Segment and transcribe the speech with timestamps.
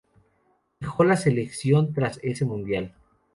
[0.79, 2.95] Dejó la selección tras ese Mundial.